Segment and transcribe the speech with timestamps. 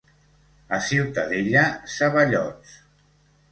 [0.77, 1.67] A Ciutadella,
[1.99, 2.75] ceballots.